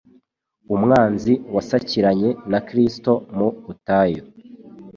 Umwanzi 0.75 1.33
wasakiranye 1.55 2.29
na 2.51 2.59
Kristo 2.67 3.11
mu 3.37 3.47
butayu, 3.65 4.21